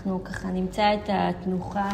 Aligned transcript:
אנחנו 0.00 0.24
ככה 0.24 0.48
נמצא 0.48 0.94
את 0.94 1.08
התנוחה 1.08 1.88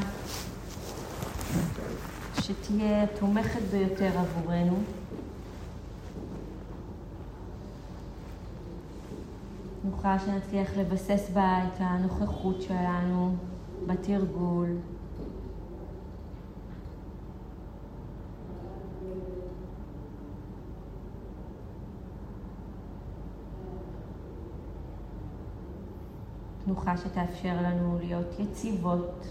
שתהיה 2.40 3.02
התומכת 3.02 3.60
ביותר 3.70 4.10
עבורנו. 4.18 4.76
תנוחה 9.82 10.18
שנצליח 10.18 10.76
לבסס 10.76 11.30
בה 11.32 11.58
את 11.64 11.76
הנוכחות 11.78 12.62
שלנו 12.62 13.36
בתרגול. 13.86 14.68
תנוחה 26.66 26.96
שתאפשר 26.96 27.62
לנו 27.62 27.98
להיות 27.98 28.26
יציבות 28.38 29.26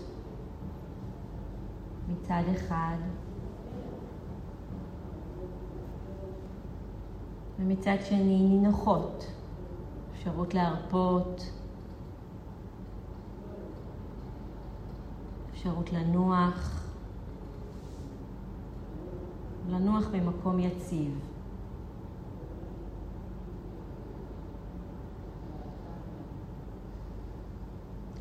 מצד 2.09 2.41
אחד, 2.55 2.95
ומצד 7.59 7.95
שני 8.05 8.39
נינוחות, 8.49 9.31
אפשרות 10.13 10.53
להרפות, 10.53 11.51
אפשרות 15.51 15.93
לנוח, 15.93 16.89
לנוח 19.69 20.07
במקום 20.11 20.59
יציב. 20.59 21.34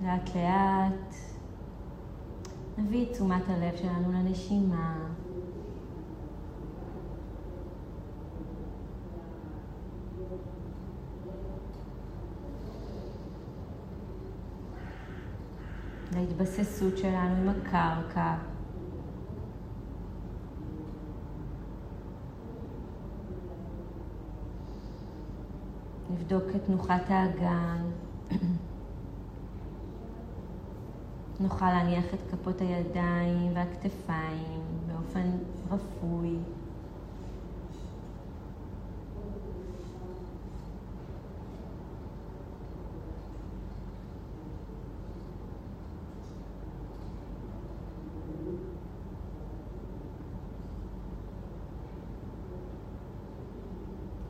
לאט 0.05 0.36
לאט 0.36 1.14
נביא 2.78 3.06
את 3.06 3.12
תשומת 3.12 3.42
הלב 3.48 3.77
שלנו 3.77 4.12
לנשימה. 4.12 4.97
להתבססות 16.12 16.98
שלנו 16.98 17.36
עם 17.36 17.48
הקרקע. 17.48 18.34
נבדוק 26.10 26.44
את 26.56 26.64
תנוחת 26.66 27.02
האגן. 27.08 27.94
נוכל 31.45 31.67
להניח 31.67 32.05
את 32.14 32.19
כפות 32.31 32.61
הידיים 32.61 33.53
והכתפיים 33.55 34.61
באופן 34.87 35.31
רפוי. 35.70 36.37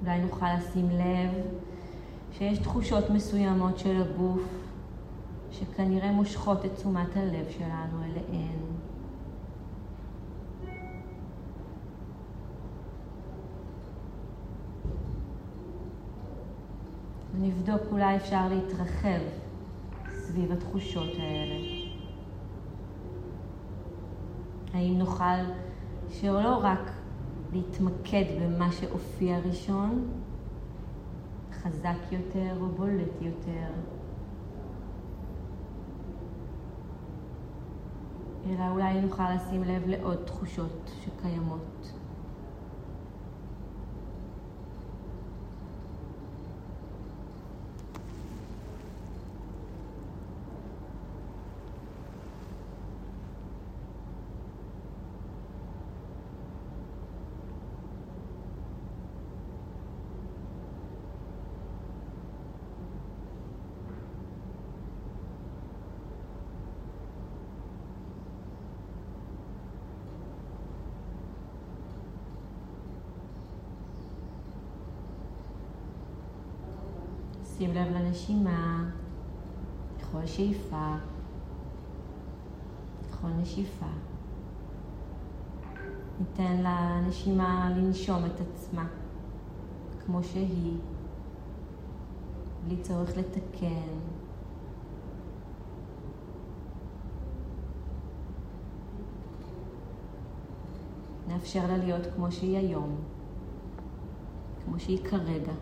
אולי 0.02 0.18
נוכל 0.18 0.46
לשים 0.58 0.90
לב 0.90 1.30
שיש 2.32 2.58
תחושות 2.58 3.10
מסוימות 3.10 3.78
של 3.78 4.02
הגוף 4.02 4.63
שכנראה 5.58 6.12
מושכות 6.12 6.64
את 6.64 6.74
תשומת 6.74 7.16
הלב 7.16 7.46
שלנו 7.48 8.02
אליהן. 8.04 8.58
ונבדוק 17.34 17.82
אולי 17.92 18.16
אפשר 18.16 18.48
להתרחב 18.48 19.20
סביב 20.08 20.52
התחושות 20.52 21.10
האלה. 21.18 21.54
האם 24.74 24.98
נוכל 24.98 25.44
שלא 26.10 26.58
רק 26.62 26.90
להתמקד 27.52 28.24
במה 28.40 28.72
שהופיע 28.72 29.38
ראשון, 29.38 30.08
חזק 31.52 32.12
יותר 32.12 32.56
או 32.60 32.66
בולט 32.66 33.22
יותר, 33.22 33.70
אלא 38.46 38.68
אולי 38.70 39.00
נוכל 39.00 39.34
לשים 39.34 39.64
לב 39.64 39.82
לעוד 39.86 40.16
תחושות 40.24 40.90
שקיימות. 41.04 41.92
שים 77.58 77.74
לב 77.74 77.86
לנשימה, 77.94 78.84
לכל 80.00 80.26
שאיפה, 80.26 80.94
לכל 83.08 83.28
נשיפה. 83.28 83.86
ניתן 86.20 86.62
לנשימה 86.62 87.70
לנשום 87.76 88.24
את 88.24 88.40
עצמה 88.40 88.86
כמו 90.04 90.22
שהיא, 90.22 90.76
בלי 92.66 92.76
צורך 92.82 93.16
לתקן. 93.16 93.98
נאפשר 101.28 101.66
לה 101.66 101.76
להיות 101.76 102.06
כמו 102.14 102.32
שהיא 102.32 102.58
היום, 102.58 102.96
כמו 104.64 104.80
שהיא 104.80 105.04
כרגע. 105.04 105.52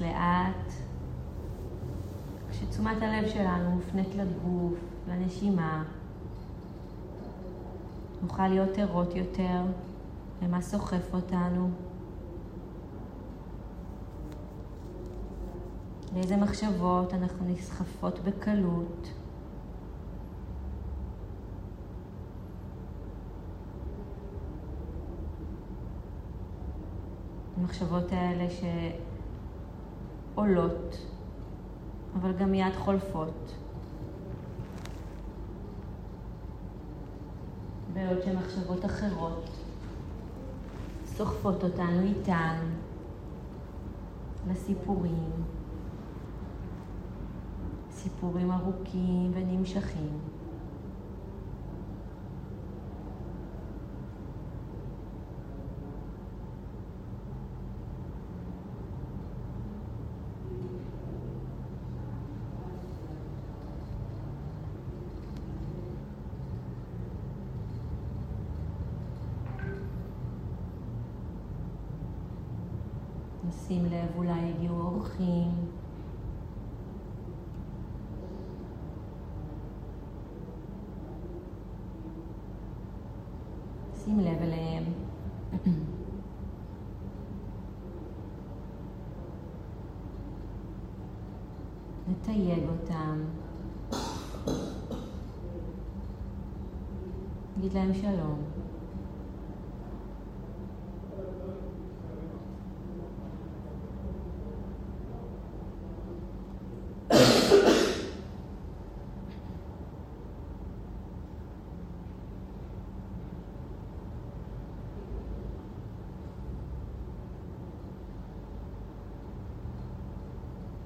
לאט 0.00 0.72
כשתשומת 2.50 3.02
הלב 3.02 3.28
שלנו 3.28 3.70
מופנית 3.70 4.14
לגוף, 4.14 4.74
לנשימה, 5.08 5.84
נוכל 8.22 8.48
להיות 8.48 8.78
ערות 8.78 9.16
יותר 9.16 9.62
למה 10.42 10.60
סוחף 10.62 11.14
אותנו, 11.14 11.70
לאיזה 16.14 16.36
מחשבות 16.36 17.14
אנחנו 17.14 17.46
נסחפות 17.48 18.18
בקלות. 18.18 19.08
המחשבות 27.60 28.12
האלה 28.12 28.50
שעולות, 30.40 30.96
אבל 32.20 32.32
גם 32.32 32.50
מיד 32.50 32.72
חולפות. 32.78 33.54
בעוד 37.92 38.22
שמחשבות 38.22 38.84
אחרות 38.84 39.50
סוחפות 41.06 41.64
אותנו 41.64 42.00
איתן 42.00 42.56
לסיפורים, 44.50 45.30
סיפורים 47.90 48.50
ארוכים 48.52 49.30
ונמשכים. 49.34 50.18
שים 73.70 73.84
לב, 73.84 74.16
אולי 74.16 74.52
אורחים. 75.00 75.50
שים 84.04 84.20
לב 84.20 84.42
אליהם. 84.42 84.84
לתייג 92.08 92.62
אותם. 92.68 93.24
נגיד 97.56 97.72
להם 97.72 97.94
שלום. 97.94 98.59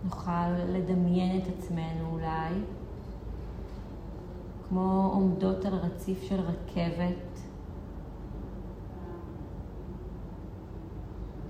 נוכל 0.04 0.48
לדמיין 0.68 1.42
את 1.42 1.48
עצמנו 1.58 2.10
אולי 2.12 2.54
כמו 4.68 5.10
עומדות 5.14 5.64
על 5.64 5.74
רציף 5.74 6.22
של 6.22 6.40
רכבת. 6.40 7.40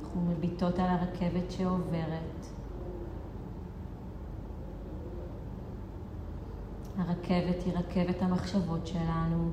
אנחנו 0.02 0.20
מביטות 0.30 0.78
על 0.78 0.86
הרכבת 0.88 1.50
שעוברת. 1.50 2.46
הרכבת 6.98 7.62
היא 7.64 7.74
רכבת 7.74 8.22
המחשבות 8.22 8.86
שלנו. 8.86 9.50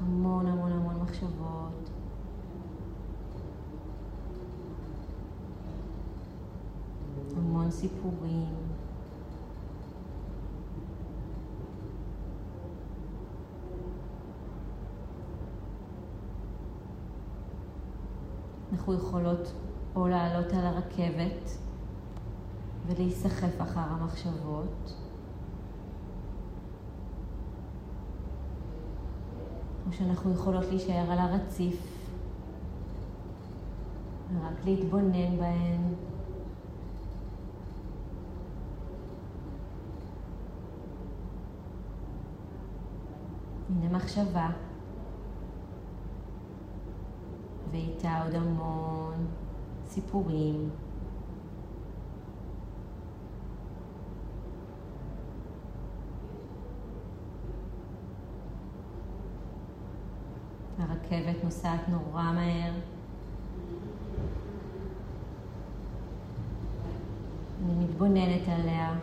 המון 0.00 0.46
המון 0.46 0.72
המון 0.72 1.00
מחשבות. 1.02 1.63
המון 7.64 7.72
סיפורים. 7.72 8.54
אנחנו 18.72 18.94
יכולות 18.94 19.52
או 19.96 20.08
לעלות 20.08 20.52
על 20.52 20.66
הרכבת 20.66 21.58
ולהיסחף 22.86 23.60
אחר 23.60 23.80
המחשבות, 23.80 24.94
או 29.86 29.92
שאנחנו 29.92 30.32
יכולות 30.32 30.64
להישאר 30.64 31.10
על 31.10 31.18
הרציף 31.18 32.08
ורק 34.34 34.64
להתבונן 34.64 35.36
בהן. 35.38 36.13
מחשבה. 44.04 44.48
ואיתה 47.70 48.22
עוד 48.24 48.34
המון 48.34 49.26
סיפורים. 49.86 50.70
הרכבת 60.78 61.44
נוסעת 61.44 61.88
נורא 61.88 62.32
מהר. 62.32 62.72
אני 67.64 67.84
מתבוננת 67.84 68.48
עליה. 68.48 68.94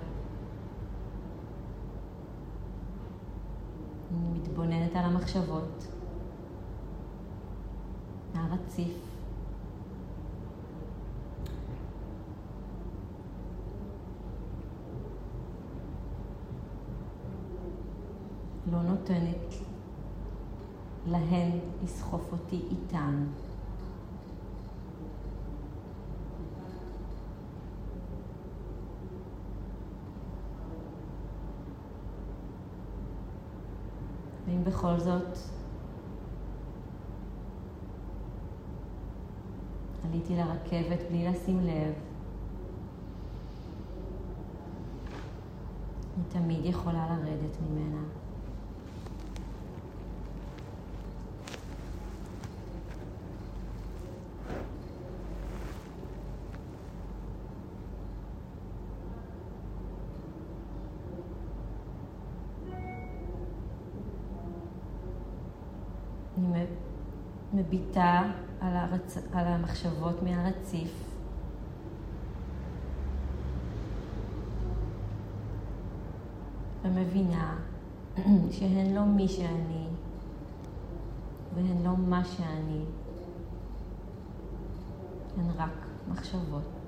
אני 4.12 4.30
מתבוננת 4.41 4.95
על 4.95 5.05
המחשבות. 5.05 5.88
הרציף. 8.33 8.97
לא 18.71 18.81
נותנת 18.81 19.53
להן 21.07 21.51
לסחוף 21.83 22.31
אותי 22.31 22.61
איתן. 22.71 23.23
בכל 34.63 34.99
זאת 34.99 35.37
עליתי 40.05 40.35
לרכבת 40.35 40.99
בלי 41.09 41.27
לשים 41.27 41.59
לב. 41.59 41.93
אני 46.17 46.23
תמיד 46.29 46.65
יכולה 46.65 47.07
לרדת 47.07 47.57
ממנה. 47.61 48.20
מביטה 67.62 68.22
על, 68.62 68.75
הרצ... 68.75 69.18
על 69.34 69.48
המחשבות 69.48 70.24
מהרציף. 70.24 71.12
ומבינה 76.84 77.56
שהן 78.51 78.94
לא 78.94 79.06
מי 79.06 79.27
שאני 79.27 79.88
והן 81.56 81.84
לא 81.84 81.98
מה 81.98 82.25
שאני, 82.25 82.82
הן 85.38 85.51
רק 85.58 85.88
מחשבות. 86.12 86.80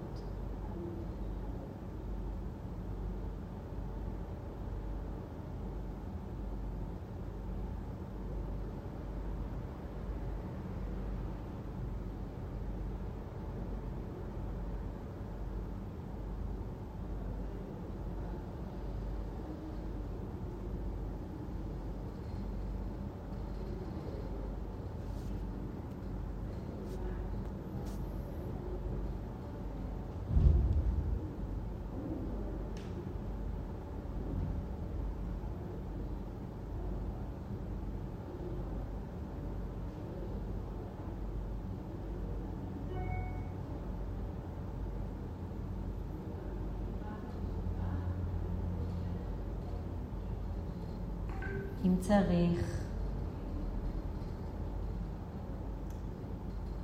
צריך 52.07 52.81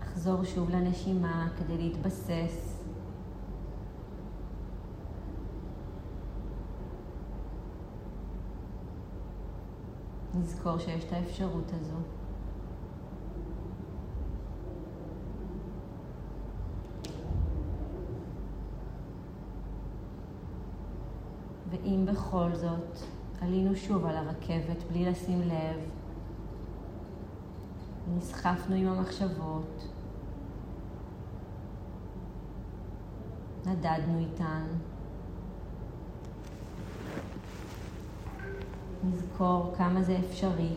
לחזור 0.02 0.44
שוב 0.44 0.70
לנשימה 0.70 1.48
כדי 1.58 1.78
להתבסס. 1.78 2.84
נזכור 10.34 10.78
שיש 10.78 11.04
את 11.04 11.14
האפשרות 11.14 11.72
הזו. 11.74 11.98
ואם 21.70 22.06
בכל 22.06 22.50
זאת 22.54 23.19
עלינו 23.42 23.76
שוב 23.76 24.06
על 24.06 24.18
הרכבת 24.18 24.84
בלי 24.92 25.06
לשים 25.06 25.42
לב, 25.42 25.80
נסחפנו 28.18 28.76
עם 28.76 28.88
המחשבות, 28.88 29.88
נדדנו 33.66 34.20
איתן, 34.20 34.64
נזכור 39.04 39.74
כמה 39.78 40.02
זה 40.02 40.18
אפשרי. 40.20 40.76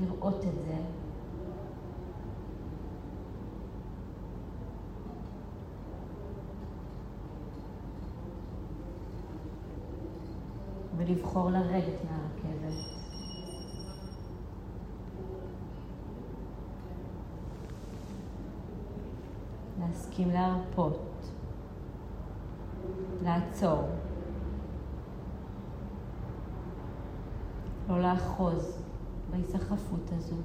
לראות 0.00 0.44
את 0.44 0.54
זה. 0.66 0.95
ולבחור 11.06 11.50
לרדת 11.50 12.00
מהרכבת. 12.04 12.96
להסכים 19.80 20.30
להרפות, 20.30 21.30
לעצור, 23.22 23.82
לא 27.88 28.00
לאחוז 28.00 28.82
בהיסחפות 29.30 30.12
הזו. 30.12 30.36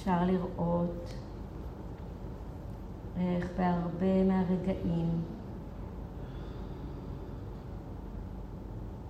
אפשר 0.00 0.24
לראות 0.24 1.14
איך 3.16 3.48
בהרבה 3.56 4.24
מהרגעים 4.24 5.22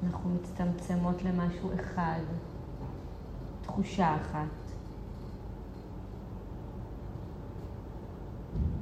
אנחנו 0.05 0.31
מצטמצמות 0.31 1.23
למשהו 1.23 1.71
אחד, 1.75 2.21
תחושה 3.63 4.17
אחת, 4.17 4.73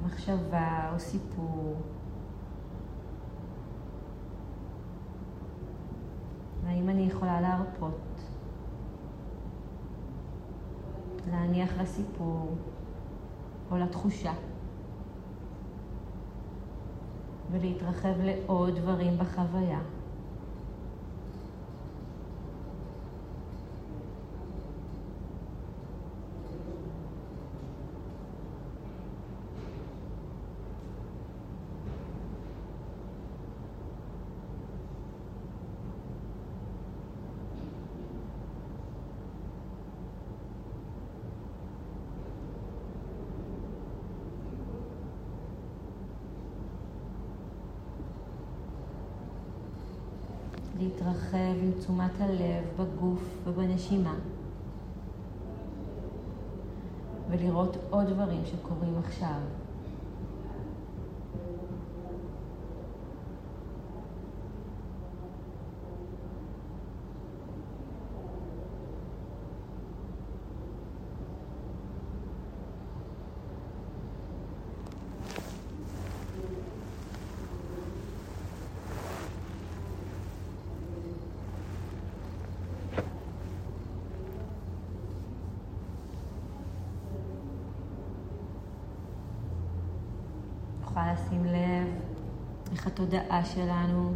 מחשבה 0.05 0.89
או 0.93 0.99
סיפור. 0.99 1.75
והאם 6.63 6.89
אני 6.89 7.01
יכולה 7.01 7.41
להרפות? 7.41 8.08
להניח 11.31 11.69
לסיפור 11.81 12.55
או 13.71 13.77
לתחושה 13.77 14.33
ולהתרחב 17.51 18.13
לעוד 18.21 18.75
דברים 18.75 19.17
בחוויה. 19.17 19.79
להתרחב 50.79 51.55
עם 51.63 51.71
תשומת 51.79 52.11
הלב 52.19 52.63
בגוף 52.79 53.21
ובנשימה 53.45 54.15
ולראות 57.29 57.77
עוד 57.89 58.07
דברים 58.07 58.41
שקורים 58.45 58.97
עכשיו. 59.05 59.39
נוכל 90.89 91.13
לשים 91.13 91.45
לב 91.45 91.87
איך 92.71 92.87
התודעה 92.87 93.45
שלנו 93.45 94.13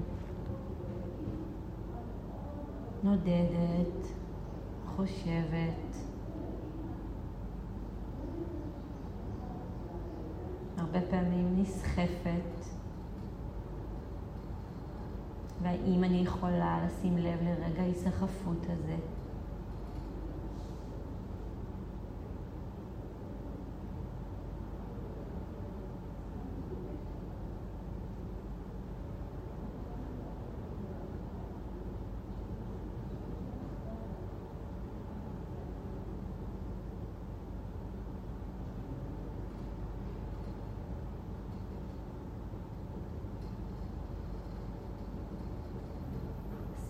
נודדת, 3.04 4.08
חושבת. 4.96 5.96
הרבה 10.78 11.02
פעמים 11.02 11.62
נסחפת. 11.62 12.66
והאם 15.62 16.04
אני 16.04 16.18
יכולה 16.18 16.86
לשים 16.86 17.18
לב 17.18 17.40
לרגע 17.42 17.82
ההיסחפות 17.82 18.66
הזה? 18.70 18.96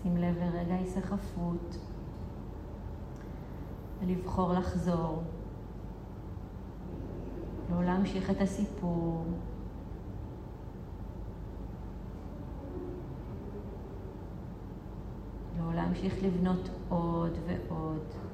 שים 0.04 0.16
לב 0.16 0.38
לרגע 0.38 0.74
היסחפות 0.74 1.78
ולבחור 4.00 4.52
לחזור, 4.52 5.22
לא 7.70 7.84
להמשיך 7.84 8.30
את 8.30 8.40
הסיפור. 8.40 9.24
לא 15.58 15.74
להמשיך 15.74 16.22
לבנות 16.22 16.70
עוד 16.88 17.32
ועוד. 17.46 18.33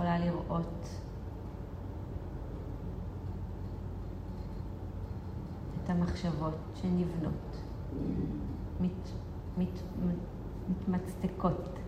יכולה 0.00 0.18
לראות 0.18 0.88
את 5.84 5.90
המחשבות 5.90 6.54
שנבנות, 6.74 7.56
מת, 8.80 9.08
מת, 9.58 9.80
מתמצתקות. 10.68 11.78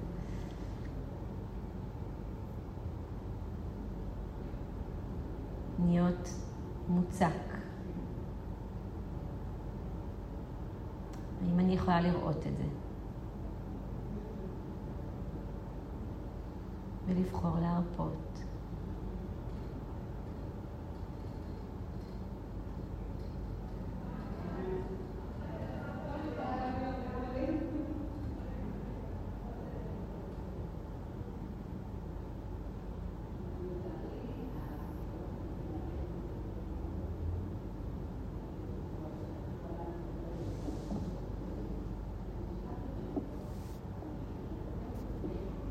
נהיות 5.79 6.29
מוצק. 6.89 7.27
האם 11.43 11.59
אני 11.59 11.73
יכולה 11.73 12.01
לראות 12.01 12.37
את 12.37 12.57
זה? 12.57 12.65
ולבחור 17.17 17.59
להרפות. 17.61 18.19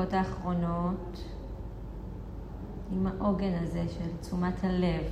ובדקות 0.08 0.12
האחרונות, 0.12 1.24
עם 2.92 3.06
העוגן 3.06 3.52
הזה 3.62 3.84
של 3.88 4.16
תשומת 4.20 4.64
הלב, 4.64 5.04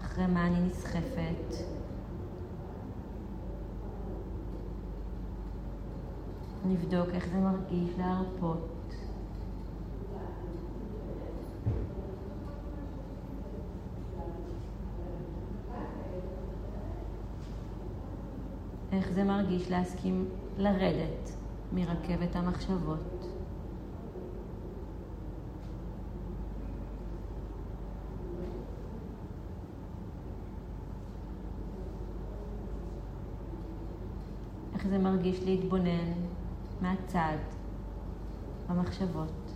אחרי 0.00 0.26
מה 0.26 0.46
אני 0.46 0.60
נסחפת, 0.60 1.54
נבדוק 6.66 7.08
איך 7.14 7.28
זה 7.28 7.38
מרגיש 7.38 7.90
להרפות. 7.98 8.94
איך 18.92 19.10
זה 19.10 19.24
מרגיש 19.24 19.70
להסכים 19.70 20.28
לרדת 20.58 21.37
מרכבת 21.72 22.36
המחשבות. 22.36 23.28
איך 34.74 34.86
זה 34.88 34.98
מרגיש 34.98 35.42
להתבונן 35.44 36.12
מהצד 36.82 37.36
במחשבות. 38.68 39.47